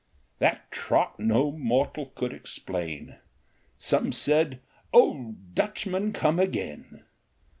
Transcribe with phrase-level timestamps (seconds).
[0.39, 3.17] That trot no mortal could explain;
[3.77, 4.59] Some said,"
[4.93, 7.03] Old Dutchman come again